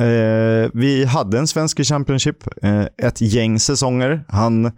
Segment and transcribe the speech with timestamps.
[0.00, 4.24] Eh, vi hade en svensk i Championship eh, ett gäng säsonger.
[4.28, 4.72] Han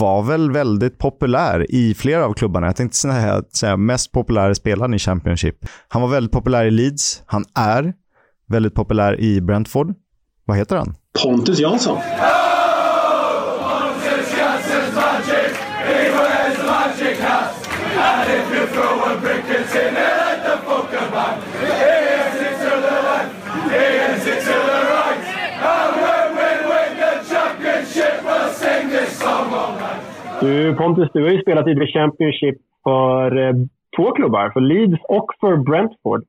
[0.00, 2.66] var väl väldigt populär i flera av klubbarna.
[2.66, 5.56] Jag tänkte säga, säga mest populära spelaren i Championship.
[5.88, 7.22] Han var väldigt populär i Leeds.
[7.26, 7.92] Han är
[8.48, 9.94] väldigt populär i Brentford.
[10.44, 10.94] Vad heter han?
[11.22, 11.98] Pontus Jansson.
[30.40, 33.54] Du Pontus, du har ju spelat i The Championship för eh,
[33.96, 36.22] två klubbar, för Leeds och för Brentford.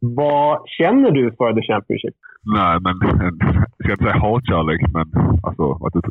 [0.00, 2.14] Vad känner du för The Championship?
[2.56, 2.94] Nej, men
[3.26, 3.36] en,
[3.78, 5.06] jag ska inte säga hatkärlek, men
[5.46, 5.64] alltså,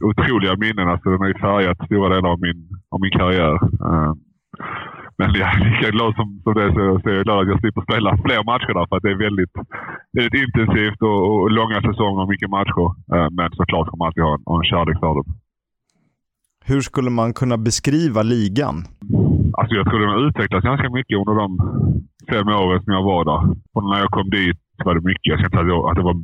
[0.09, 0.87] otroliga minnen.
[0.89, 2.59] Alltså, den har ju färgat stora delar av min,
[2.93, 3.55] av min karriär.
[3.89, 4.15] Ehm,
[5.19, 7.59] men jag är lika glad som, som det så, så är jag glad att jag
[7.61, 8.85] slipper spela fler matcher där.
[8.87, 9.55] För att det är väldigt,
[10.17, 12.87] väldigt intensivt och, och långa säsonger och mycket matcher.
[13.15, 15.29] Ehm, men såklart kommer man alltid ha en, en kärlek för dem.
[16.71, 18.75] Hur skulle man kunna beskriva ligan?
[19.59, 21.49] Alltså jag tror den har utvecklats ganska mycket under de
[22.31, 23.41] fem åren som jag var där.
[23.73, 25.31] Och när jag kom dit var det mycket.
[25.31, 26.15] Jag kände att, jag, att det var,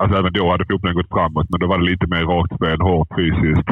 [0.00, 2.80] alltså även då hade fotbollen gått framåt, men då var det lite mer rakt spel,
[2.88, 3.68] hårt fysiskt.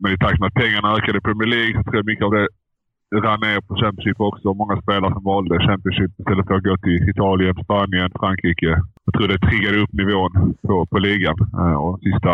[0.00, 2.32] Men i takt med att pengarna ökade i Premier League så tror jag mycket av
[2.36, 2.46] det
[3.26, 4.54] rann ner på Championship också.
[4.54, 8.72] Många spelare som valde Championship istället för att gå till Italien, Spanien, Frankrike.
[9.06, 10.32] Jag tror det triggade upp nivån
[10.66, 11.36] på, på ligan.
[11.60, 12.32] Eh, och sista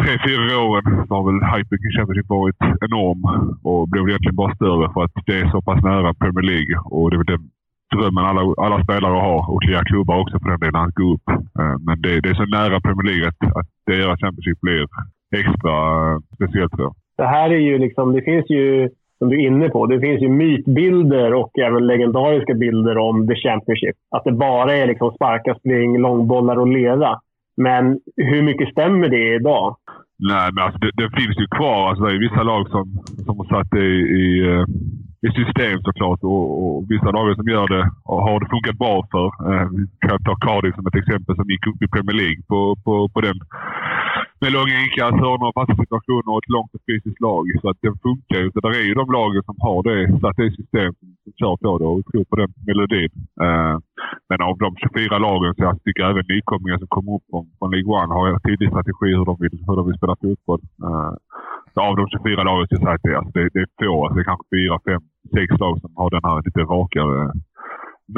[0.00, 3.20] tre, fyra åren så har väl hypen i Championship varit enorm
[3.62, 6.74] och blev egentligen bara större för att det är så pass nära Premier League.
[6.84, 7.44] Och det är väl den
[7.94, 11.28] drömmen alla, alla spelare har och flera klubbar också för den delen, att gå upp.
[11.60, 14.60] Eh, men det, det, är så nära Premier League att, att det gör att Championship
[14.60, 14.86] blir
[15.42, 15.74] extra
[16.06, 16.94] eh, speciellt tror jag.
[17.16, 20.22] Det här är ju liksom, det finns ju, som du är inne på, det finns
[20.22, 23.96] ju mytbilder och även legendariska bilder om The Championship.
[24.10, 27.20] Att det bara är liksom sparka, spring, långbollar och lera.
[27.66, 27.84] Men
[28.16, 29.76] hur mycket stämmer det idag?
[30.30, 31.88] Nej, men alltså det, det finns ju kvar.
[31.88, 32.84] Alltså det är vissa lag som,
[33.26, 34.64] som har satt det i, i, eh,
[35.26, 38.96] i system såklart och, och vissa lag som gör det och har det funkat bra
[39.12, 39.26] för.
[39.48, 42.60] Eh, vi kan ta Cardiff som ett exempel som gick upp i Premier League på,
[42.84, 43.38] på, på den
[44.42, 47.44] med långa inkast, hörnor, fasta situationer och ett långt och fysiskt lag.
[47.60, 48.48] Så att den funkar ju.
[48.50, 51.54] Så det är ju de lagen som har det, satt det system som, som kör
[51.62, 53.12] på det och tror på den melodin.
[53.44, 53.76] Eh,
[54.28, 57.44] men av de 24 lagen så jag tycker jag även nykomlingar som kommer upp från,
[57.58, 60.62] från League One har en tydlig strategi hur de vill, hur de vill spela fotboll.
[60.86, 61.12] Eh,
[61.74, 63.94] så av de 24 lagen så jag säga att det, alltså det, det är få.
[64.02, 65.02] Alltså det är kanske fyra, fem,
[65.36, 67.32] sex lag som har den här lite rakare eh,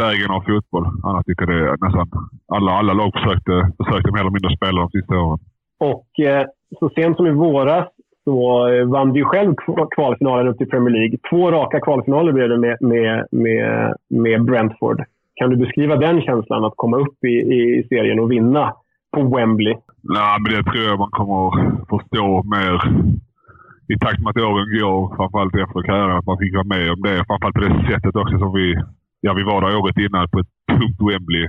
[0.02, 0.86] vägen av fotboll.
[1.06, 2.08] Annars tycker jag det är nästan
[2.56, 5.40] alla, alla lag försökte, försökte mer eller mindre spela de sista åren.
[5.80, 6.46] Och eh,
[6.78, 7.88] så sent som i våras
[8.24, 9.54] så eh, vann du själv
[9.96, 11.18] kvalfinalen upp till Premier League.
[11.30, 15.04] Två raka kvalfinaler blev det med, med, med, med Brentford.
[15.34, 18.74] Kan du beskriva den känslan att komma upp i, i serien och vinna
[19.14, 19.74] på Wembley?
[20.02, 21.50] Nej, men det tror jag man kommer
[21.92, 22.74] förstå mer
[23.92, 25.16] i takt med att åren går.
[25.16, 26.16] Framförallt efter karriären.
[26.18, 27.24] Att man fick vara med om det.
[27.26, 28.66] Framförallt på det sättet också som vi,
[29.20, 31.46] ja, vi var där året innan på ett tungt Wembley.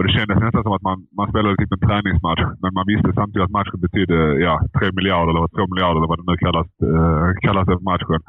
[0.00, 3.08] Och det kändes nästan som att man, man spelade typ en träningsmatch, men man visste
[3.12, 6.68] samtidigt att matchen betydde ja, 3 miljarder eller 2 miljarder eller vad det nu kallas,
[6.90, 8.20] eh, kallas för matchen.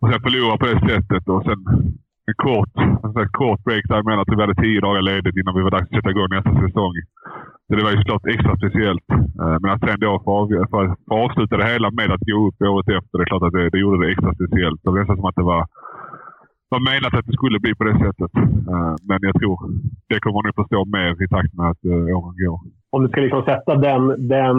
[0.00, 1.58] Och sen förlora på det sättet och sen
[2.30, 2.74] en kort,
[3.18, 4.22] en kort break däremellan.
[4.22, 6.54] Att typ vi hade tio dagar ledigt innan vi var dags att sätta igång nästa
[6.64, 6.94] säsong.
[7.66, 9.08] Så det var ju såklart extra speciellt.
[9.42, 12.36] Eh, men att sen då få, av, för, för avsluta det hela med att gå
[12.46, 14.78] upp året efter, det är klart att det, det gjorde det extra speciellt.
[14.80, 15.62] Det var nästan som att det var
[16.72, 18.32] var menat att det skulle bli på det sättet.
[18.72, 19.56] Eh, men jag tror
[20.10, 22.58] det kommer ni förstå mer i takt med att eh, åren går.
[22.90, 24.58] Om du ska liksom sätta den, den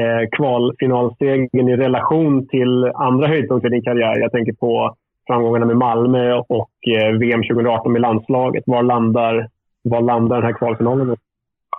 [0.00, 4.20] eh, kvalfinalstegen i relation till andra höjdpunkter i din karriär.
[4.24, 4.94] Jag tänker på
[5.26, 8.64] framgångarna med Malmö och eh, VM 2018 med landslaget.
[8.66, 9.48] Var landar,
[9.82, 11.16] var landar den här kvalfinalen?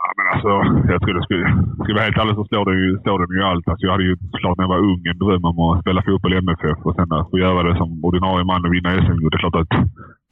[0.07, 0.51] Ja, men alltså,
[0.91, 1.47] jag tror skulle,
[1.81, 3.67] skulle vara helt ärlig så slår det ju, slår det ju allt.
[3.67, 6.33] Alltså, jag hade ju såklart när jag var ung en dröm om att spela fotboll
[6.33, 9.31] i MFF och sen att få göra det som ordinarie man och vinna SM-guld.
[9.31, 9.73] Det är klart att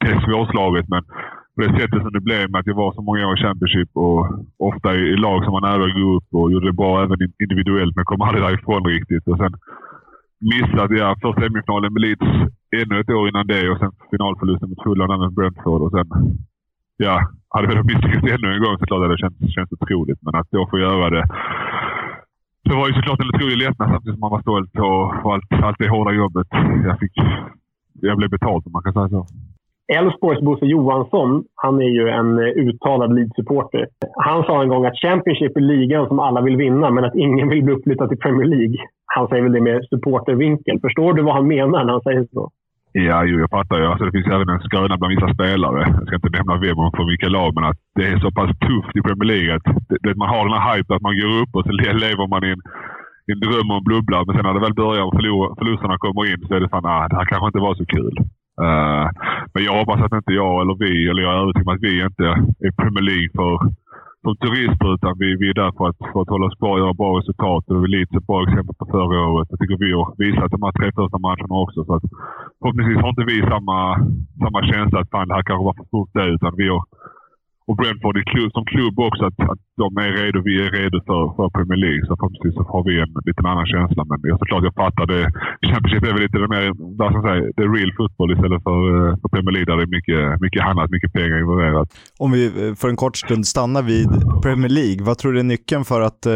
[0.00, 1.02] det är svårslaget, men
[1.54, 3.90] på det sättet som det blev med att jag var så många år i Championship
[4.06, 4.20] och
[4.68, 7.18] ofta i, i lag som var nära att gå upp och gjorde det bra även
[7.44, 9.26] individuellt, men kom aldrig därifrån riktigt.
[9.30, 9.52] Och sen
[10.52, 12.28] missade jag första semifinalen med Leeds
[12.80, 16.08] ännu ett år innan det och sen finalförlusten mot Fulham med Brentford och sen
[16.96, 17.14] ja,
[17.48, 20.18] hade vi misslyckats ännu en gång så hade det känts, känts otroligt.
[20.22, 21.24] Men att då få göra det.
[22.64, 25.78] Det var ju såklart en otrolig lättnad samtidigt som man var stolt och allt, allt
[25.78, 26.46] det hårda jobbet
[26.88, 27.16] jag fick.
[28.00, 29.26] Jag blev betald om man kan säga så.
[29.98, 33.86] Elfsborgs Bosse Johansson, han är ju en eh, uttalad Leeds-supporter.
[34.16, 37.48] Han sa en gång att Championship är ligan som alla vill vinna, men att ingen
[37.48, 38.76] vill bli uppflyttad till Premier League.
[39.06, 40.80] Han säger väl det med supportervinkel.
[40.80, 42.50] Förstår du vad han menar när han säger så?
[42.98, 43.86] Ja, jo, jag fattar ju.
[43.86, 45.80] Alltså, det finns även en skröna bland vissa spelare.
[45.98, 48.50] Jag ska inte nämna vem och från vilka lag, men att det är så pass
[48.68, 49.66] tufft i Premier League att
[50.02, 52.50] det, man har den här hypen att man går upp och så lever man i
[52.54, 52.62] en,
[53.28, 54.18] i en dröm och en bubbla.
[54.24, 55.16] Men sen när det väl börjar och
[55.58, 58.14] förlusterna kommer in så är det fan, ah, det här kanske inte var så kul.
[58.64, 59.06] Uh,
[59.52, 61.94] men jag hoppas att inte jag eller vi, eller jag är övertygad om att vi
[62.08, 62.26] inte
[62.66, 63.52] är Premier League för
[64.26, 66.82] som turister utan vi, vi är där för att, för att hålla oss kvar och
[66.82, 67.62] göra bra resultat.
[67.70, 69.48] Och var är ett bra exempel på förra året.
[69.50, 71.80] Jag tycker vi har visat de här tre första matcherna också.
[71.84, 72.06] Så att,
[72.58, 73.78] förhoppningsvis har inte vi samma,
[74.42, 76.26] samma känsla att fan, det här kanske var för stort det.
[76.36, 76.82] Utan vi har
[77.68, 78.16] och Brentford
[78.56, 80.38] som klubb också, att, att de är redo.
[80.50, 82.02] Vi är redo för, för Premier League.
[82.06, 84.02] Så förhoppningsvis så har vi en lite annan känsla.
[84.08, 85.22] Men jag såklart jag fattar det.
[85.68, 86.64] Championship är väl lite mer,
[86.98, 89.86] vad ska man säga, det real football istället för, eh, för Premier League där det
[89.88, 91.88] är mycket, mycket annat, mycket pengar involverat.
[92.24, 94.10] Om vi eh, för en kort stund stannar vid
[94.44, 96.34] Premier League, vad tror du är nyckeln för att uh,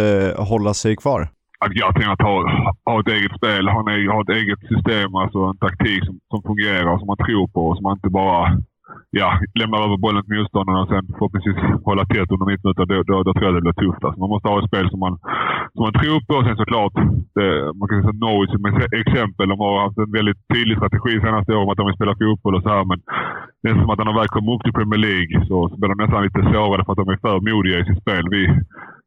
[0.53, 1.21] hålla sig kvar?
[1.65, 2.37] Att jag tänker att ha,
[2.91, 6.41] ha ett eget spel, ha, en, ha ett eget system, alltså en taktik som, som
[6.49, 8.43] fungerar, som man tror på och som man inte bara
[9.11, 9.29] ja,
[9.61, 11.59] lämnar över bollen till motståndarna och sen förhoppningsvis
[11.89, 14.05] hålla tätt under 90 då, då, då tror jag det blir tufft.
[14.05, 15.15] Alltså man måste ha ett spel som man,
[15.75, 16.35] som man tror på.
[16.39, 16.95] Och sen såklart,
[17.37, 17.49] det,
[17.79, 18.65] man kan säga Norwich som
[19.03, 19.49] exempel.
[19.53, 22.65] De har haft en väldigt tydlig strategi senaste åren att de vill spela fotboll och
[22.65, 22.85] så här.
[22.91, 22.99] Men
[23.61, 25.93] det är som att när de väl kommer upp till Premier League så, så blir
[25.93, 28.25] de nästan lite sårade för att de är för modiga i sitt spel.
[28.35, 28.43] Vi,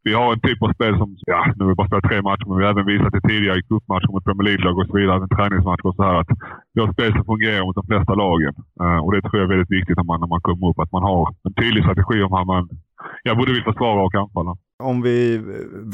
[0.04, 2.48] vi har en typ av spel som, ja, nu har vi bara spelat tre matcher,
[2.48, 5.18] men vi har även visat det tidigare i cupmatcher mot Premier League-lag och så vidare,
[5.18, 6.32] Även träningsmatcher och så här, att
[6.74, 8.54] vi har ett spel som fungerar mot de flesta lagen.
[8.84, 10.96] Uh, och det tror jag är väldigt viktigt när man, när man kommer upp, att
[10.98, 12.64] man har en tydlig strategi om hur man
[13.24, 14.52] ja, både vill försvara och anfalla.
[14.92, 15.18] Om vi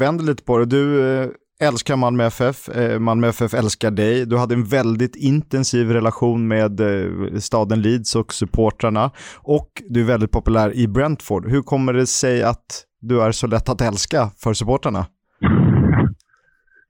[0.02, 0.66] vänder lite på det.
[0.66, 1.28] Du eh,
[1.60, 4.26] älskar Malmö FF, eh, Malmö FF älskar dig.
[4.26, 9.10] Du hade en väldigt intensiv relation med eh, staden Leeds och supportrarna
[9.42, 11.50] och du är väldigt populär i Brentford.
[11.50, 15.06] Hur kommer det sig att du är så lätt att älska för supportrarna?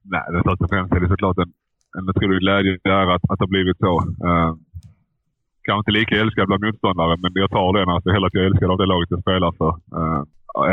[0.03, 1.51] Nej, det först och främst är det såklart en,
[1.97, 3.93] en otrolig glädje där att, att det har blivit så.
[4.27, 4.51] Uh,
[5.65, 7.89] kanske inte lika älskad bland motståndare, men jag tar den.
[7.89, 9.71] Alltså, hela att jag älskar älskad av det laget jag spelar för.
[9.97, 10.23] Uh,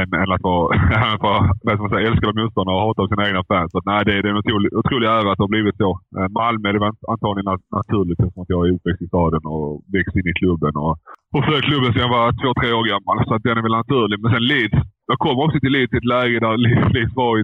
[0.00, 1.40] än, än att vara,
[1.78, 3.68] vad säga, älskad av motståndare och hatad av sina egna fans.
[3.72, 5.90] Så, nej, det, det är en otrolig, otrolig ära att det har blivit så.
[6.18, 7.48] Eh, Malmö, det var antagligen
[7.78, 10.72] naturligt eftersom att jag är uppväxt i staden och växt in i klubben.
[10.84, 10.94] Och,
[11.34, 13.16] och följt klubben sedan jag var två, tre år gammal.
[13.26, 14.16] Så att den är väl naturlig.
[14.20, 14.78] Men sen Leeds
[15.10, 16.56] jag kom också till Leeds i ett läge där
[16.94, 17.42] Leeds var i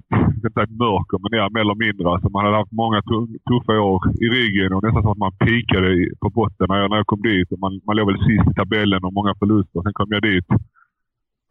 [0.64, 2.04] ett mörker, men ja, mer eller mindre.
[2.08, 3.00] Alltså man hade haft många
[3.48, 5.88] tuffa år i ryggen och nästan så att man pikade
[6.22, 7.48] på botten när jag, när jag kom dit.
[7.64, 9.78] Man, man låg väl sist i tabellen och många förluster.
[9.82, 10.48] Sen kom jag dit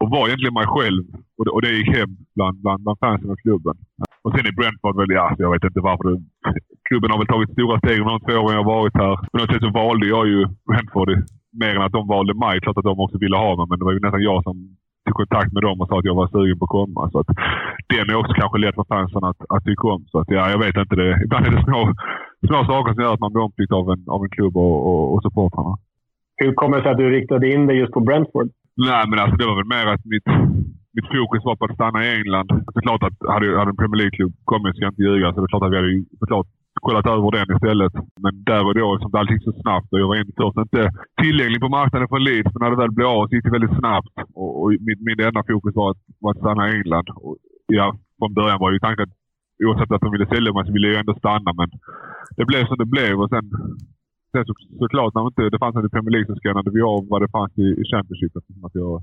[0.04, 1.04] och var egentligen mig själv.
[1.38, 3.76] Och det, och det gick hem bland, bland, bland fansen och klubben.
[4.24, 6.04] Och sen i Brentford, väl, ja, jag vet inte varför.
[6.10, 6.20] Det,
[6.88, 9.16] klubben har väl tagit stora steg under de två åren jag varit här.
[9.32, 11.10] På något sätt så valde jag ju Brentford
[11.62, 12.56] mer än att de valde mig.
[12.62, 14.56] Klart att de också ville ha mig, men det var ju nästan jag som
[15.06, 17.02] tog kontakt med dem och sa att jag var sugen på att komma.
[17.12, 17.32] Så att
[17.94, 20.02] den är också kanske lätt för fansen att, att tycka om.
[20.12, 20.96] Så att, ja, jag vet inte.
[21.02, 21.82] Det, ibland är det små,
[22.50, 25.04] små saker som gör att man blir omtyckt av en, av en klubb och, och,
[25.14, 25.74] och supportrarna.
[26.42, 28.50] Hur kommer det sig att du riktade in dig just på Brentford?
[28.78, 30.30] Nej, men alltså det var väl mer att mitt,
[30.96, 32.48] mitt fokus var på att stanna i England.
[32.74, 35.40] Det är klart att hade, hade en Premier League-klubb kommit, ska jag inte ljuga, så
[35.40, 36.48] det är klart att vi hade såklart
[36.86, 37.94] kollat över den istället.
[38.24, 40.84] Men där och då, som det allting gick så snabbt och jag var först inte
[41.24, 43.80] tillgänglig på marknaden för Leeds, men när det väl blev av så gick det väldigt
[43.82, 44.16] snabbt.
[44.40, 47.08] Och, och mitt, min enda fokus var att, var att stanna i England.
[47.24, 47.36] Och,
[47.80, 47.88] ja,
[48.18, 49.18] från början var ju tanken att
[49.66, 51.70] oavsett att de ville sälja mig så ville jag ändå stanna, men
[52.38, 53.14] det blev som det blev.
[53.22, 53.46] Och sen,
[54.34, 56.82] sen så, såklart, när det inte det fanns en i Premier League så skannade vi
[56.94, 58.34] av vad det fanns i, i Championship.
[58.68, 58.94] Att jag,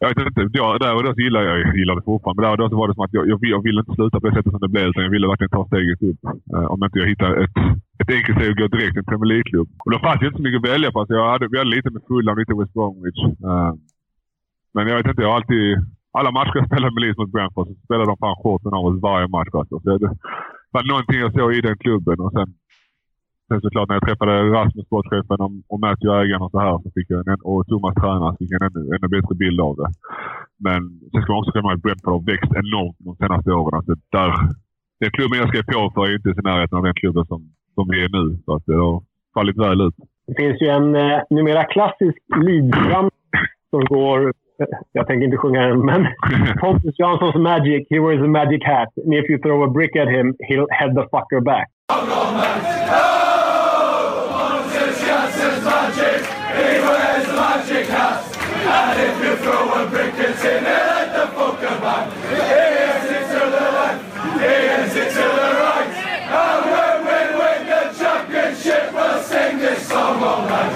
[0.00, 0.58] jag vet inte.
[0.60, 2.36] Jag, där och då så gillade jag, jag gillar det fortfarande.
[2.38, 4.20] Men där och då så var det som att jag, jag, jag ville inte sluta
[4.20, 4.86] på det sättet som det blev.
[4.88, 6.20] Utan jag ville verkligen ta steget upp.
[6.54, 7.56] Eh, om inte jag hittade ett,
[8.00, 9.68] ett enkelt steg att gå direkt till en Premier League-klubb.
[9.84, 11.06] Och då fanns det inte så mycket att välja på.
[11.06, 13.20] Så jag hade, vi hade lite med Fulham, lite West Bromwich.
[13.50, 13.72] Eh,
[14.74, 15.22] men jag vet inte.
[15.22, 15.66] Jag har alltid...
[16.18, 19.02] Alla matcher jag spelade med Leeds mot Brentford så spelade de fan shorten av oss
[19.02, 19.54] varje match.
[19.60, 19.80] Alltså.
[19.80, 20.10] Så det
[20.74, 22.20] var någonting jag såg i den klubben.
[22.24, 22.48] Och sen
[23.52, 25.40] Sen såklart när jag träffade Rasmus, sportchefen,
[25.72, 28.62] och, Matthew, ägaren och så här, så fick jag en, och Thomas, tränaren, fick jag
[28.62, 29.88] en ännu, ännu bättre bild av det.
[30.66, 30.80] Men
[31.10, 33.74] sen ska man också komma ihåg att Brentford har växt enormt de senaste åren.
[33.78, 34.30] Alltså där,
[35.00, 37.40] den klubben jag skrev på för är inte i närheten av den klubben som,
[37.76, 38.24] som vi är nu.
[38.44, 39.02] Så att det har
[39.34, 39.96] fallit väl ut.
[40.26, 42.78] Det finns ju en eh, numera klassisk leeds
[43.70, 44.32] som går
[44.92, 46.02] jag tänker inte sjunga den, men
[46.60, 48.88] Pontus Janssons Magic, he wears a magic hat.
[49.04, 51.68] And if you throw a brick at him, he'll head the fucker back.
[59.08, 62.04] If you throw a brick, it's in it at the Pokemon.
[62.30, 64.00] Here's it to the left,
[64.44, 65.90] here's it to the right.
[66.40, 70.72] And when we win the championship, we'll sing this song all night.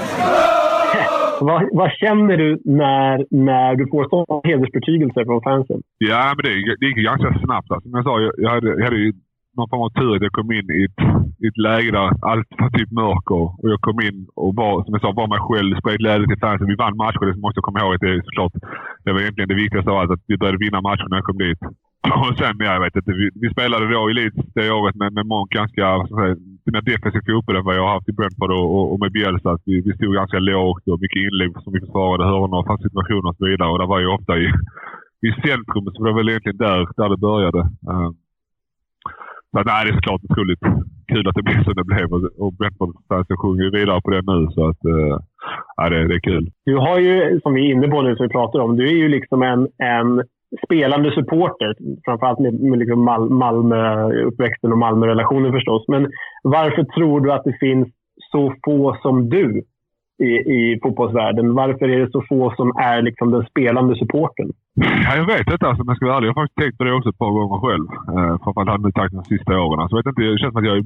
[1.40, 5.82] Vad, vad, känner du när, när du får sådana hedersbetygelser från fansen?
[5.98, 7.70] Ja, men det, det gick ganska snabbt.
[7.70, 7.88] Alltså.
[7.88, 9.12] Som jag sa, jag, jag hade, jag hade ju
[9.56, 11.00] någon form av tur att jag kom in i ett,
[11.42, 13.44] i ett läge där allt var typ mörker.
[13.60, 16.44] Och jag kom in och var, som jag sa, var mig själv, spred glädje till
[16.44, 16.72] fansen.
[16.72, 18.54] Vi vann matcher, det måste jag komma ihåg att det är såklart.
[19.04, 21.38] Det var egentligen det viktigaste av allt, att vi började vinna matcher när jag kom
[21.46, 21.62] dit.
[22.26, 23.12] Och sen, ja, jag vet inte.
[23.20, 25.86] Vi, vi spelade då i elit det året med, med mångt ganska
[26.72, 29.50] mer defensiv fotboll än vad jag har haft i Brentford och, och, och med Bielsa.
[29.50, 32.82] Att vi, vi stod ganska lågt och mycket inlägg som vi försvarade hörnor och fanns
[32.82, 33.70] situationer och så vidare.
[33.70, 34.46] Och det var ju ofta i,
[35.28, 37.60] i centrum, så det var väl egentligen där, där det började.
[37.90, 38.10] Uh,
[39.56, 40.64] så nej, det är såklart otroligt
[41.12, 42.08] kul att det blev som det blev
[42.42, 44.38] och Brentford-fansen sjunger vidare på det nu.
[44.54, 45.16] Så att, eh,
[45.76, 46.50] ja, det, det är kul.
[46.64, 48.98] Du har ju, som vi är inne på nu, som vi pratar om, du är
[49.02, 49.60] ju liksom en,
[49.94, 50.10] en
[50.64, 51.70] spelande supporter.
[52.04, 55.84] Framförallt med, med liksom Mal Malmö-uppväxten och Malmö-relationen förstås.
[55.88, 56.02] Men
[56.42, 57.88] varför tror du att det finns
[58.32, 59.62] så få som du
[60.18, 61.54] i, i fotbollsvärlden?
[61.54, 64.48] Varför är det så få som är liksom den spelande supporten?
[65.04, 66.28] Ja, jag vet inte alltså, om jag ska vara ärlig.
[66.28, 67.86] Jag har faktiskt tänkt på det också ett par gånger själv.
[68.14, 69.80] Eh, framförallt hade jag de sista åren.
[69.80, 70.84] Alltså, vet inte, det känns som att jag är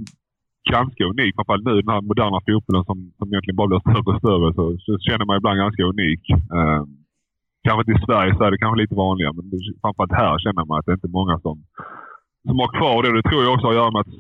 [0.77, 1.33] ganska unik.
[1.35, 4.49] Framförallt nu den här moderna fotbollen som, som egentligen bara blir större och större.
[4.59, 6.23] Så, så känner man ibland ganska unik.
[6.57, 6.83] Eh,
[7.65, 9.47] kanske inte i Sverige så är det kanske lite vanligare, men
[9.83, 11.57] framförallt här känner man att det är inte många som,
[12.49, 13.17] som har kvar det.
[13.17, 14.15] Det tror jag också har att göra med att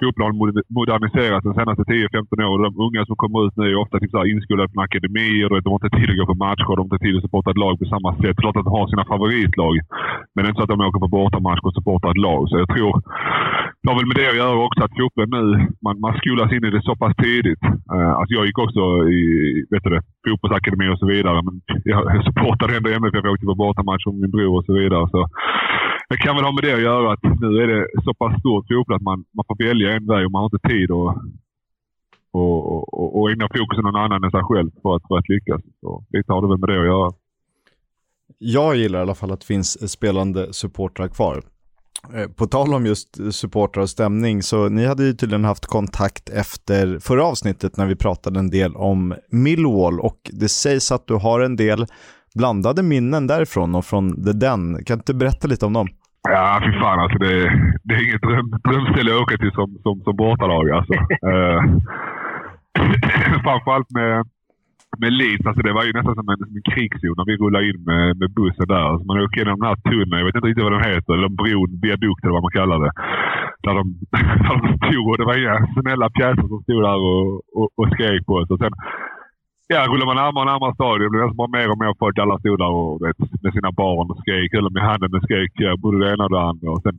[0.00, 0.36] fotbollen
[0.78, 2.62] moderniserats de senaste 10-15 åren.
[2.66, 5.48] De unga som kommer ut nu är ofta typ inskolade från akademier.
[5.48, 6.74] De har inte tid att gå på matcher.
[6.76, 8.36] De har inte tid att supporta ett lag på samma sätt.
[8.42, 9.74] Klart att de har sina favoritlag.
[10.32, 12.40] Men det är inte så att de åker på bortamatch och supportar ett lag.
[12.48, 12.94] Så jag tror
[13.82, 15.44] det har väl med det att göra också att fotbollen nu,
[15.84, 17.62] man, man skolas in i det så pass tidigt.
[17.94, 18.82] Uh, alltså jag gick också
[19.18, 19.22] i
[19.70, 21.38] vet du det, fotbollsakademi och så vidare.
[21.46, 21.54] Men
[21.90, 23.24] jag, jag supportade ändå MFF.
[23.24, 25.04] Jag åkte på bortamatch med min bror och så vidare.
[25.14, 25.20] Så
[26.08, 28.66] det kan väl ha med det att göra att nu är det så pass stort
[28.68, 31.16] fotboll att man, man får välja en väg och man har inte tid att
[32.30, 35.60] och, och, och ägna fokusen någon annan än sig själv för att, för att lyckas.
[35.80, 37.12] Så lite har det väl med det att göra.
[38.38, 41.42] Jag gillar i alla fall att det finns spelande supportrar kvar.
[42.14, 46.28] Eh, på tal om just supportrar och stämning, så ni hade ju tydligen haft kontakt
[46.28, 51.14] efter förra avsnittet när vi pratade en del om Millwall och det sägs att du
[51.14, 51.86] har en del
[52.34, 54.84] blandade minnen därifrån och från The Den.
[54.84, 55.88] Kan du inte berätta lite om dem?
[56.22, 57.18] Ja, fy fan alltså.
[57.18, 57.34] Det,
[57.84, 60.94] det är inget dröm, drömställe att åka till som, som, som bortalag alltså.
[61.32, 61.62] uh,
[63.46, 64.26] framförallt med,
[65.02, 67.68] med Leeds, alltså det var ju nästan som en, som en krigszon när vi rullade
[67.70, 68.84] in med, med bussen där.
[68.88, 71.32] Alltså man åker genom den här tunneln, jag vet inte riktigt vad den heter, eller
[71.40, 72.92] bron, viadukt eller vad man kallar det.
[73.64, 73.84] Där de,
[74.44, 77.26] där de stod och det var inga snälla pjäser som stod där och,
[77.58, 78.50] och, och skrek på oss.
[78.50, 78.74] Och sen,
[79.72, 82.18] Ja, rullar man närmare och närmare stadion blir nästan bara mer och mer folk.
[82.18, 84.50] Alla stod där och, vet, med sina barn och skrek.
[84.58, 86.68] Eller med handen och skrek både det ena och det andra.
[86.74, 86.96] Och sen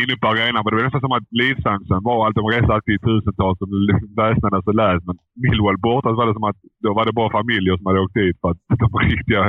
[0.00, 0.62] inne på arenan.
[0.62, 2.38] Men det var nästan som att Leedsfansen var allt.
[2.40, 5.00] de reste alltid i tusentals och liksom väsnades och läs.
[5.08, 8.04] Men Millwall borta så var det som att då var det bara familjer som hade
[8.04, 9.40] åkt dit för att de riktiga...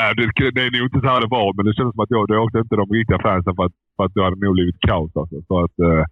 [0.00, 0.24] Äh, det,
[0.56, 2.34] det är nog inte så här det var, men det kändes som att då, då
[2.44, 5.12] åkte inte de riktiga fansen för att, för att då hade det nog blivit kaos.
[5.20, 5.36] Alltså.
[5.48, 6.04] Så att, eh,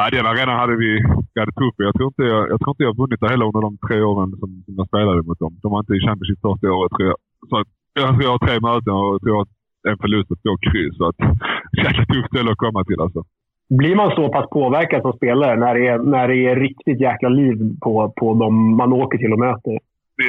[0.00, 0.90] Ja, den arenan hade vi,
[1.32, 1.78] vi hade tufft.
[1.88, 4.30] Jag tror inte jag, jag, tror inte jag vunnit det heller under de tre åren
[4.40, 5.52] som, som jag spelade mot dem.
[5.62, 7.18] De var inte i Championship första året tror jag.
[7.50, 9.52] Så att, jag tror jag har tre möten och jag tror att
[9.90, 10.94] en förlust och två kryss.
[10.98, 11.18] Så att,
[11.84, 13.20] jäkla tufft ställe att komma till alltså.
[13.80, 17.28] Blir man så pass påverkad som spelare när det är, när det är riktigt jäkla
[17.40, 19.74] liv på, på de man åker till och möter?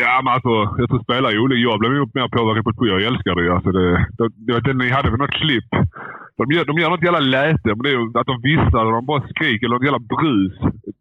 [0.04, 1.68] Ja, men alltså, jag tror spelare är olika.
[1.70, 3.54] Jag blev mer påverkad på Jag älskar det.
[3.56, 3.88] Alltså det,
[4.48, 5.72] det, det, ni hade väl något klipp
[6.38, 9.06] de gör, de gör något jävla läte, men det är att de visslar och de
[9.06, 9.66] bara skriker.
[9.66, 10.56] Eller något jävla brus.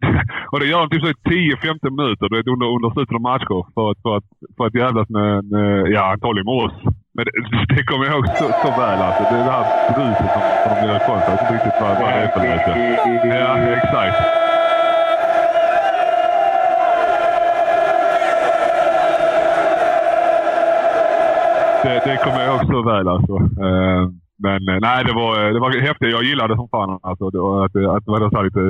[0.51, 1.19] och det gör de typ så i
[1.55, 3.61] 10-15 minuter du vet, under, under slutet av matcher.
[3.75, 6.77] För att, för att, för att jävlas med, med, ja antagligen med oss.
[7.15, 7.33] Men det,
[7.75, 9.23] det kommer jag ihåg så, så väl alltså.
[9.31, 11.29] Det är det här bruset som, som de gör ifrån sig.
[11.29, 12.71] Jag vet inte riktigt vad, vad det är för läte.
[13.39, 14.19] Ja, exakt.
[21.83, 23.37] Det, det kommer jag ihåg så väl alltså.
[23.67, 24.11] Uh,
[24.47, 26.13] men eh, nej, det var, det var häftigt.
[26.17, 26.99] Jag gillade det som fan.
[27.03, 28.63] Alltså, det var, att, att det var så lite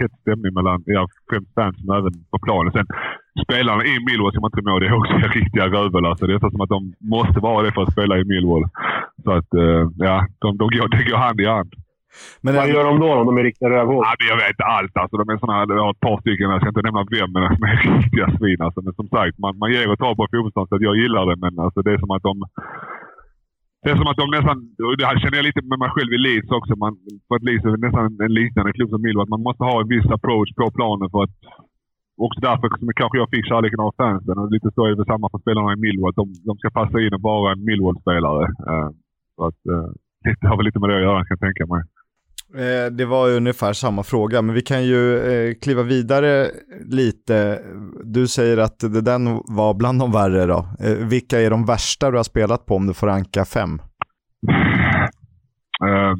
[0.00, 2.72] hett stämning mellan ja, främst fans men även på planen.
[2.72, 2.86] Sen
[3.44, 6.06] spelarna i Millwall ska man inte må, det är också riktiga rövel.
[6.06, 8.64] Alltså, det är så som att de måste vara det för att spela i Millwall.
[9.24, 9.50] Så att,
[9.96, 11.72] ja, de, de går, det går hand i hand.
[12.44, 14.04] Men Vad gör de då om de är riktiga rövhål?
[14.06, 14.96] Ja, jag vet inte allt.
[14.96, 17.42] Alltså, de är såna, jag har ett par stycken, jag ska inte nämna vem, men
[17.54, 18.60] de är riktiga svin.
[18.64, 18.80] Alltså.
[18.86, 21.36] Men som sagt, man, man ger och tar på fotbollsplan så jag gillar det.
[21.44, 22.36] Men alltså, det är som att de
[23.82, 24.56] det är som att de nästan,
[24.98, 26.92] det här känner jag lite med mig själv i Leeds också, man,
[27.26, 29.34] för att Leeds är nästan en liknande klubb som Millwall.
[29.34, 31.36] Man måste ha en viss approach på planen för att
[32.24, 34.38] också därför som kanske jag fick kärleken av fansen.
[34.38, 36.18] Och lite så är det samma för spelarna i Millwall.
[36.20, 38.44] De, de ska passa in och vara en Millwall-spelare.
[38.70, 38.90] Uh,
[39.36, 39.88] så att, uh,
[40.40, 41.82] det har väl lite med det att göra kan jag tänka mig.
[42.54, 46.50] Eh, det var ungefär samma fråga, men vi kan ju eh, kliva vidare
[46.84, 47.62] lite.
[48.04, 50.68] Du säger att det den var bland de värre då.
[50.80, 53.78] Eh, vilka är de värsta du har spelat på om du får ranka fem?
[55.84, 56.14] Uh,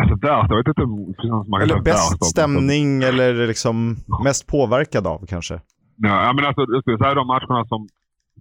[0.00, 5.06] Alltså värst, jag vet inte om man kan Eller bäst stämning eller liksom mest påverkad
[5.06, 5.54] av kanske?
[5.96, 7.88] Ja, men alltså, jag skulle säga de matcherna som,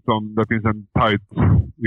[0.10, 1.28] som det finns en tight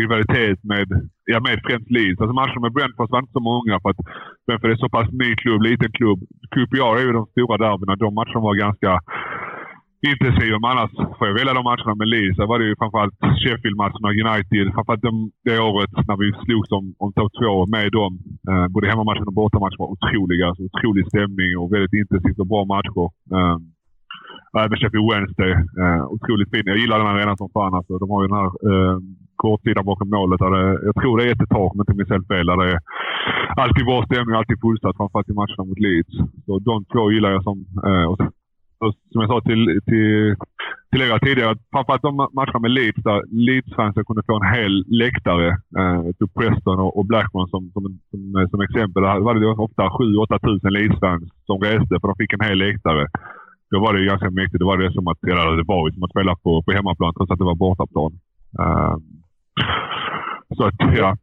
[0.01, 0.89] rivalitet med,
[1.33, 2.21] ja, med främst Leeds.
[2.21, 4.03] Alltså matcherna med Brentford var inte så många för att
[4.47, 6.21] Brentford är så pass ny klubb, liten klubb.
[6.53, 7.97] QPR är ju de stora derbyna.
[7.97, 8.93] De matcherna var ganska
[10.13, 10.57] intensiva.
[10.59, 12.37] Men annars får jag välja de matcherna med Leeds.
[12.39, 14.65] Där var det ju framförallt Sheffield-matcherna, United.
[14.75, 15.15] Framförallt de,
[15.47, 18.13] det året när vi slogs om, om topp två med dem.
[18.51, 20.45] Eh, både hemmamatchen och bortamatchen var otroliga.
[20.49, 23.07] Alltså, otrolig stämning och väldigt intensivt och bra matcher.
[23.37, 23.59] Eh,
[24.59, 25.53] även Sheffield Wednesday.
[25.83, 26.63] Eh, otroligt fin.
[26.67, 27.75] Jag gillar den här arenan som fan.
[27.75, 27.99] Alltså.
[27.99, 28.99] De har ju den här eh,
[29.37, 30.39] kortsidan bakom målet.
[30.41, 32.47] Där det, jag tror det är ett tak om inte minns helt fel.
[32.47, 32.81] Där det är
[33.63, 34.97] alltid bra stämning alltid fullsatt.
[34.97, 36.15] Framförallt i matcherna mot Leeds.
[36.47, 37.57] Så de två gillar jag som...
[37.89, 38.19] Eh, och
[39.13, 40.37] som jag sa till, till,
[40.91, 45.49] till er tidigare, framförallt de matcherna med Leeds där Leeds-fansen kunde få en hel läktare.
[45.81, 49.03] Eh, typ Preston och, och Blackburn som, som, som, som exempel.
[49.03, 53.07] Där var det ofta 7-8 tusen Leeds-fans som reste för de fick en hel läktare.
[53.71, 54.61] Då var det ganska mäktigt.
[54.61, 57.31] Då var det som att, eller det var som att spela på, på hemmaplan trots
[57.31, 58.13] att det var bortaplan.
[58.61, 58.97] Uh,
[60.57, 61.17] så att, ja.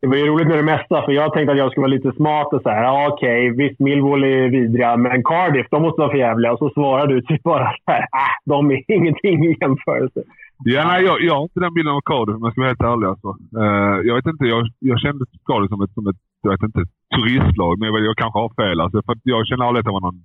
[0.00, 2.12] Det var ju roligt med det mesta, för jag tänkte att jag skulle vara lite
[2.12, 6.10] smart och säga ja, okej, okay, visst Millwall är vidriga, men Cardiff, de måste vara
[6.10, 6.52] för jävliga.
[6.52, 10.20] Och så svarar du typ bara så här, äh, de är ingenting i jämförelse.
[10.64, 12.88] Ja, nej, jag, jag har inte den bilden av Cardiff om jag ska vara helt
[12.92, 13.06] ärlig.
[13.06, 13.30] Alltså.
[13.60, 16.82] Uh, jag vet inte, jag, jag kände Cardiff som ett, som ett jag vet inte,
[17.14, 18.80] turistlag, men jag, jag kanske har fel.
[18.80, 20.22] Alltså, för jag känner aldrig att det var någon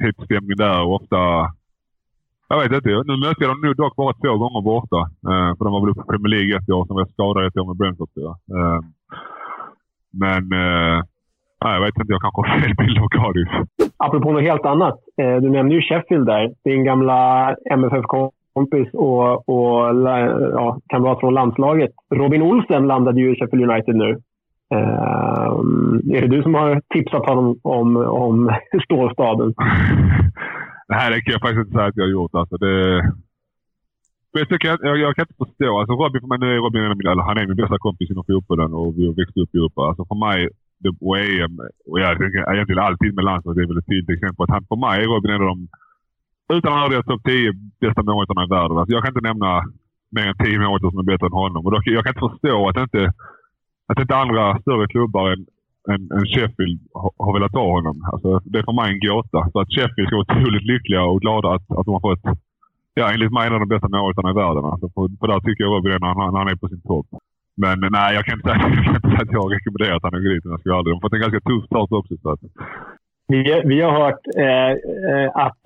[0.00, 1.20] hetsstämning där och ofta...
[2.48, 2.88] Jag vet inte.
[2.88, 5.00] Nu mötte jag dem nu dock bara två gånger borta.
[5.30, 7.56] Eh, för de var väl uppe i Premier League ett år, som var skadade ett
[7.56, 8.08] år med Brentford.
[8.14, 8.38] Ja.
[8.56, 8.80] Eh,
[10.22, 10.44] men
[11.64, 13.52] Eh, jag vet inte, jag kanske har fel bild av Cardiff.
[13.96, 14.98] Apropå något helt annat.
[15.22, 16.52] Eh, du nämnde ju Sheffield där.
[16.64, 19.76] Din gamla MFF-kompis och, och
[20.52, 21.90] ja, kamrat från landslaget.
[22.14, 24.20] Robin Olsen landade ju i Sheffield United nu.
[24.74, 25.54] Uh,
[26.16, 28.36] är det du som har tipsat honom om, om
[28.84, 29.54] stålstaden?
[30.92, 32.34] Nej, det kan jag faktiskt inte säga att jag har gjort.
[32.34, 32.74] Alltså, det...
[34.32, 35.70] Jag, kan, jag, jag, kan inte förstå.
[35.78, 38.10] Alltså Robin, för mig, nu är Robin en av mina, han är min bästa kompis
[38.10, 39.78] inom fotbollen och vi har växt upp ihop.
[39.78, 40.38] Alltså för mig,
[40.82, 41.54] det, och EM,
[41.90, 44.42] och jag tänker egentligen alltid med landslaget, det är väl ett tydligt exempel.
[44.44, 45.58] Att han, för mig är Robin en av de,
[46.56, 47.52] utan att ha topp 10
[47.84, 48.76] bästa målvakterna i världen.
[48.78, 49.50] Alltså jag kan inte nämna
[50.16, 51.60] mer än 10 målvakter som är bättre än honom.
[51.64, 53.02] Och då, jag kan inte förstå att inte
[53.88, 55.40] att inte andra större klubbar än,
[55.92, 57.96] än, än Sheffield har, har velat ha honom.
[58.12, 59.40] Alltså, det är för mig en gåta.
[59.52, 62.24] Så att Sheffield ska vara otroligt lyckliga och glada att, att de har fått,
[62.94, 64.64] ja, enligt mig, en av de bästa målvakterna i världen.
[64.72, 67.08] Alltså, för, för där tycker jag Robin när han, han är på sin topp.
[67.62, 70.14] Men nej, jag kan inte säga, jag kan inte säga att jag rekommenderar att han
[70.18, 70.44] åker dit.
[70.70, 72.14] Jag De har fått en ganska tuff start också.
[72.22, 72.42] Så att,
[73.28, 75.58] vi, vi har hört eh, att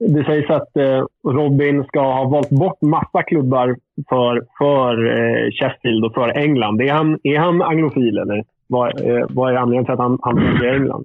[0.00, 3.76] det sägs att eh, Robin ska ha valt bort massa klubbar
[4.08, 6.80] för, för eh, Sheffield och för England.
[6.80, 10.36] Är han, är han anglofil eller vad, eh, vad är anledningen till att han, han
[10.36, 11.04] väljer England?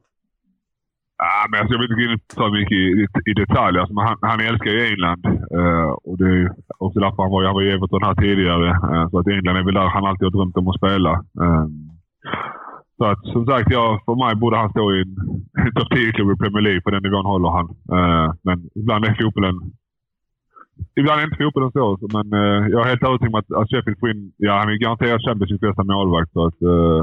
[1.17, 3.79] Ja, men alltså, jag vill inte gå in så mycket i, i, i detalj.
[3.79, 5.25] Alltså, han, han älskar ju England.
[5.57, 8.69] Uh, och det är också därför han var, han var i Everton här tidigare.
[8.91, 11.13] Uh, så att England är väl där han alltid har drömt om att spela.
[11.43, 11.67] Uh,
[12.97, 15.15] så att, som sagt, ja, för mig borde han stå i en,
[15.75, 16.82] topp 10-klubb i Premier League.
[16.82, 17.67] På den nivån håller han.
[17.97, 19.58] Uh, men ibland är fotbollen...
[20.99, 21.86] Ibland är inte fotbollen så.
[22.15, 24.32] Men uh, jag är helt övertygad om att, att Sheffield får in...
[24.38, 26.32] Ja, han är garanterat Championships bästa målvakt.
[26.32, 27.01] Så att, uh,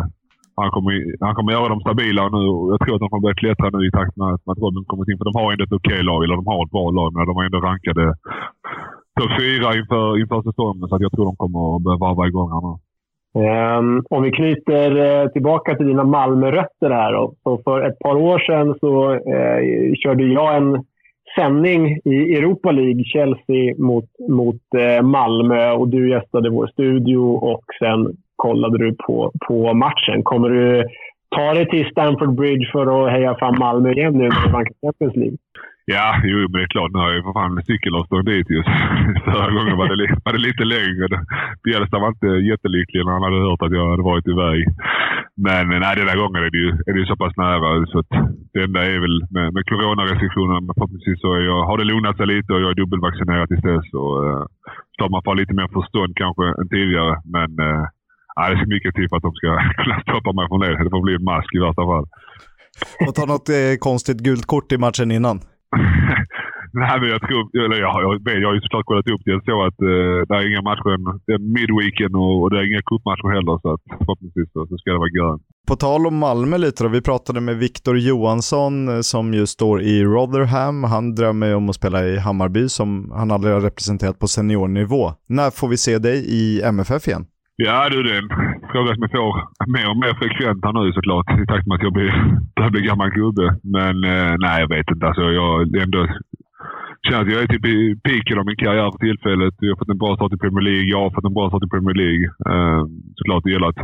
[0.61, 0.93] han, kommer,
[1.27, 2.45] han kommer göra dem stabila nu.
[2.73, 5.19] Jag tror att de kommer börja klättra nu i takt med att Robin kommit in.
[5.19, 6.21] För de har ändå ett okej okay lag.
[6.25, 8.05] Eller de har ett bra lag, men de har ändå rankade
[9.19, 10.89] topp fyra inför, inför säsongen.
[10.89, 12.75] Så att jag tror de kommer att börja varva igång här nu.
[13.35, 17.13] Ehm, om vi knyter eh, tillbaka till dina Malmörötter här.
[17.13, 17.35] Då.
[17.43, 20.85] Så för ett par år sedan så eh, körde jag en
[21.39, 25.71] sändning i Europa League, Chelsea mot, mot eh, Malmö.
[25.71, 30.23] Och du gästade vår studio och sen kollade du på, på matchen.
[30.23, 30.85] Kommer du
[31.37, 35.17] ta dig till Stamford Bridge för att heja fram Malmö igen nu när det Champions
[35.17, 35.37] League?
[35.95, 36.93] Ja, jo, men det är klart.
[36.93, 38.71] Nu har jag ju för fan cykelavstånd dit just.
[39.31, 41.15] Förra gången var det, var det lite längre.
[41.65, 44.59] Bielsa var inte jättelycklig när han hade hört att jag hade varit iväg.
[45.47, 47.69] Men nej, den här gången är det ju, är det ju så pass nära.
[47.93, 48.13] Så att
[48.53, 50.75] det enda är väl med, med coronarestriktionerna.
[50.77, 53.85] Förhoppningsvis så är jag, har det lugnat sig lite och jag är dubbelvaccinerad tills dess.
[53.95, 54.45] Så, eh,
[54.97, 57.13] så man får lite mer förstånd kanske än tidigare.
[57.37, 57.83] Men eh,
[58.37, 59.49] nej, det är mycket till för att de ska
[59.83, 60.73] kunna stoppa mig från det.
[60.85, 62.07] Det får bli en mask i värsta fall.
[63.05, 65.39] Och ta något eh, konstigt gult kort i matchen innan.
[66.73, 69.41] Nej, men jag tror, eller jag, jag, jag har ju såklart kollat upp det.
[69.45, 72.83] så att eh, det är inga matcher, det är midweeken och, och det är inga
[72.83, 73.59] cupmatcher heller.
[73.63, 75.43] Så att förhoppningsvis så, så ska det vara grönt.
[75.69, 79.83] På tal om Malmö lite då, vi pratade med Viktor Johansson eh, som ju står
[79.83, 80.85] i Rotherham.
[80.85, 85.13] Han drömmer om att spela i Hammarby som han aldrig har representerat på seniornivå.
[85.29, 87.27] När får vi se dig i MFF igen?
[87.57, 88.23] Ja du, det
[88.73, 89.35] fråga som jag får
[89.75, 92.13] mer och mer frekvent här nu såklart i takt med att jag blir,
[92.57, 93.47] börjar bli gammal gubbe.
[93.77, 95.07] Men eh, nej, jag vet inte.
[95.07, 96.01] Alltså, jag ändå
[97.05, 99.55] känner att jag är typ i piken av min karriär för tillfället.
[99.59, 100.89] Jag har fått en bra start i Premier League.
[100.95, 102.25] Jag har fått en bra start i Premier League.
[102.51, 102.83] Eh,
[103.19, 103.83] såklart det gäller att,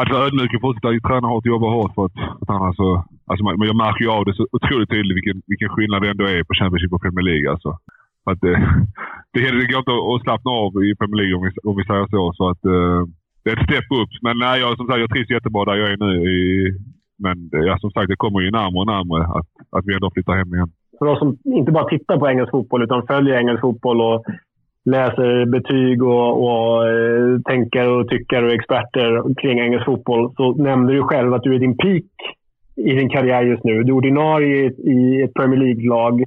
[0.00, 1.94] att vara ödmjuk och fortsätta träna hårt och jobba hårt.
[1.94, 2.88] För att, att annars så,
[3.30, 6.24] alltså, men jag märker ju av det så otroligt tydligt vilken, vilken skillnad det ändå
[6.24, 7.50] är på Championship och Premier League.
[7.52, 7.70] Alltså.
[8.30, 8.60] Att eh,
[9.32, 11.84] det, det, det går inte att slappna av i Premier League om vi, om vi
[11.84, 12.22] säger så.
[12.38, 13.02] så att, eh,
[13.42, 14.12] det är ett steg upp.
[14.22, 16.12] Men nej, jag, som sagt, jag trivs jättebra där jag är nu.
[16.36, 16.40] I,
[17.24, 20.36] men ja, som sagt, det kommer ju närmare och närmare att, att vi ändå flyttar
[20.36, 20.70] hem igen.
[20.98, 24.24] För oss som inte bara tittar på engelsk fotboll utan följer engelsk fotboll och
[24.84, 30.92] läser betyg och, och eh, tänker och tycker och experter kring engelsk fotboll så nämnde
[30.92, 32.12] du själv att du är din peak
[32.76, 33.82] i din karriär just nu.
[33.82, 36.24] Du är ordinarie i ett Premier League-lag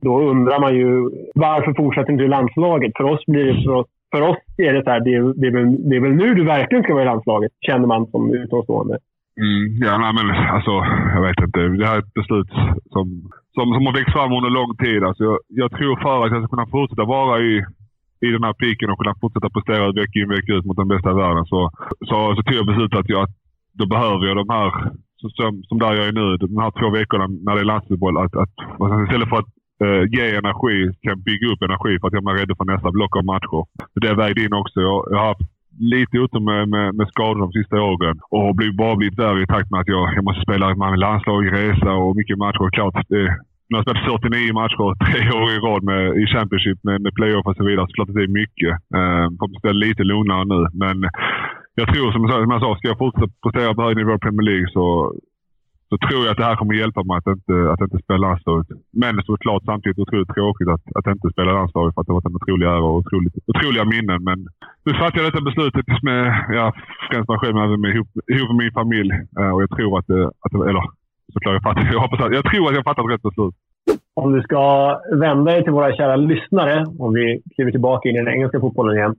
[0.00, 2.92] då undrar man ju varför fortsätter inte du landslaget?
[2.96, 5.46] För oss blir det för oss, för oss är det så här, det är, det,
[5.46, 8.34] är väl, det är väl nu du verkligen ska vara i landslaget, känner man som
[8.34, 8.98] utomstående.
[9.44, 10.74] Mm, ja, nej, men alltså,
[11.14, 11.60] jag vet inte.
[11.80, 12.50] Det här är ett beslut
[12.94, 13.06] som,
[13.54, 15.00] som, som har växt fram under lång tid.
[15.04, 17.52] Alltså, jag, jag tror för att jag ska kunna fortsätta vara i,
[18.26, 21.10] i den här piken och kunna fortsätta prestera vecka in vecka ut mot den bästa
[21.10, 21.60] i världen så,
[22.08, 23.26] så, så tog jag beslutet att jag,
[23.78, 24.68] då behöver jag de här,
[25.38, 28.16] som, som där jag är nu, de här två veckorna när det är landslagsboll.
[28.18, 28.54] Att, att,
[29.06, 29.52] istället för att
[29.84, 33.16] eh, ge energi, kan bygga upp energi för att jag är redo för nästa block
[33.16, 33.62] av matcher.
[33.94, 34.80] Det vägde in också.
[34.80, 38.76] Jag, jag har haft lite ute med, med, med skador de sista åren och blivit,
[38.76, 42.16] bara blivit värre i takt med att jag, jag måste spela med landslag, resa och
[42.16, 42.70] mycket matcher.
[42.70, 43.24] Klart, det,
[43.68, 47.14] nu har jag spelat 49 matcher tre år i rad med, i Championship med, med
[47.14, 47.86] playoff och så vidare.
[47.86, 48.72] Så klart att det är mycket.
[48.98, 50.60] Eh, får spela lite lugnare nu.
[50.84, 50.96] Men
[51.80, 54.68] jag tror som jag sa, ska jag fortsätta prestera på hög nivå i Premier League
[54.72, 55.14] så,
[55.90, 58.68] så tror jag att det här kommer hjälpa mig att inte, att inte spela landslaget.
[59.02, 62.30] Men såklart samtidigt otroligt tråkigt att, att inte spela landslaget för att det har varit
[62.30, 64.20] en otrolig ära och otroligt, otroliga minnen.
[64.28, 64.38] Men
[64.86, 66.22] nu fattar jag detta beslutet med,
[66.58, 66.66] ja,
[67.10, 69.12] främst mig själv men även alltså med, ihop, ihop med min familj.
[69.40, 70.84] Uh, och jag tror att, eh, det, att eller
[71.34, 73.54] såklart jag fattar, jag, hoppas att, jag tror att jag fattat rätt beslut.
[74.22, 74.62] Om du ska
[75.24, 78.96] vända dig till våra kära lyssnare, om vi kliver tillbaka in i den engelska fotbollen
[78.96, 79.14] igen.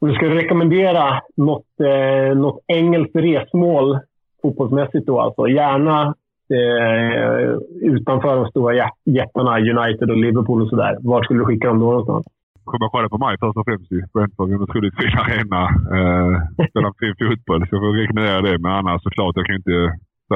[0.00, 3.98] Om du ska rekommendera något, eh, något engelskt resmål
[4.42, 5.48] fotbollsmässigt då alltså.
[5.48, 6.14] Gärna
[6.58, 7.58] eh,
[7.94, 8.72] utanför de stora
[9.04, 10.96] jättarna, United och Liverpool och sådär.
[11.00, 12.26] Vart skulle du skicka dem då någonstans?
[12.64, 14.48] Kommer jag kolla på mig först och främst På Brentford.
[14.50, 15.62] Eh, en otroligt fin arena.
[15.96, 16.32] Eh,
[16.70, 18.58] spelar fin fotboll, så jag får rekommendera det.
[18.58, 19.78] Men annars såklart, jag kan inte,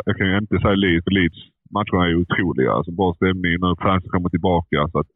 [0.08, 1.06] jag kan inte säga Leeds.
[1.16, 1.38] Leeds
[1.76, 2.72] matcherna är otroliga.
[2.72, 4.78] Alltså, bra stämning när fansen kommer tillbaka.
[4.92, 5.10] Så att,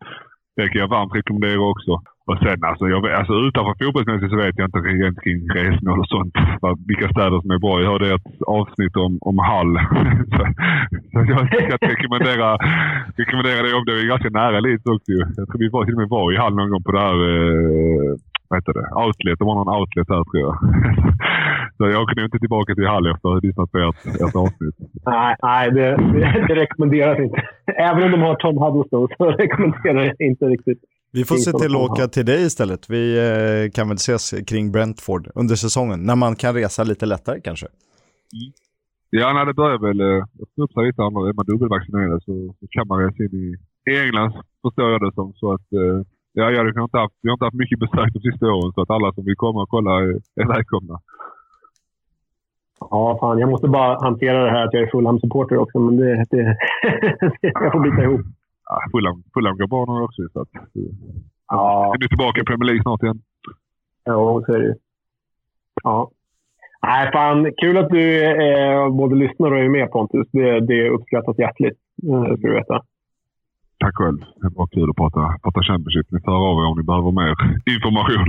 [0.57, 1.93] det kan jag varmt rekommendera också.
[2.29, 6.11] Och sen alltså, jag, alltså utanför fotbollsmässigt så vet jag inte rent kring resmål och
[6.15, 6.35] sånt.
[6.91, 7.75] Vilka städer som är bra.
[7.83, 9.73] Jag hörde ett avsnitt om, om Hall.
[10.35, 10.41] så,
[11.13, 12.49] så jag ska rekommendera,
[13.21, 16.03] rekommendera det om det är ganska nära lite också Jag tror vi var, till och
[16.03, 18.13] med var i Hall någon gång på det här eh,
[18.49, 18.87] vad heter det?
[19.03, 19.39] Outlet.
[19.39, 20.55] Det var någon outlet där tror jag.
[21.77, 24.37] Så jag åker nog inte tillbaka till Hall efter att ha lyssnat på ert, ert
[24.45, 24.77] avsnitt.
[25.13, 27.39] Nej, nej det, det, det rekommenderas inte.
[27.89, 30.81] Även om de har Tom Huddleston så rekommenderar jag inte riktigt.
[31.17, 32.91] Vi får se till att åka till dig istället.
[32.91, 37.41] Vi eh, kan väl ses kring Brentford under säsongen, när man kan resa lite lättare
[37.41, 37.67] kanske.
[37.67, 38.53] Mm.
[39.11, 41.03] Ja, när det börjar väl eh, öppna upp sig lite.
[41.03, 43.35] Är man dubbelvaccinerad så, så kan man resa in
[43.89, 45.33] i, England, förstår jag det som.
[45.41, 45.99] Så att, eh,
[46.33, 48.81] ja, jag har inte haft, vi har inte haft mycket besök de sista åren, så
[48.83, 51.01] att alla som vill komma och kolla är, är välkomna.
[52.81, 53.39] Ja, fan.
[53.39, 56.57] Jag måste bara hantera det här att jag är Fulham-supporter också, men det, det
[57.63, 58.27] jag får bita ihop.
[58.67, 60.23] Ja, Fulham, Fulham går bra nu också.
[60.33, 60.49] Så att,
[61.49, 61.87] ja.
[61.93, 63.21] Jag blir tillbaka i Premier League snart igen.
[64.05, 64.75] Ja, så är det
[65.83, 66.11] Ja.
[66.83, 67.53] Nej, fan.
[67.61, 70.29] Kul att du eh, både lyssnar och är med Pontus.
[70.33, 71.79] Det, det uppskattas hjärtligt,
[72.11, 72.83] eh, ska du veta.
[73.79, 74.19] Tack själv.
[74.43, 76.07] Det var kul att prata, prata Championship.
[76.11, 77.35] Ni tar av er om ni behöver mer
[77.75, 78.29] information.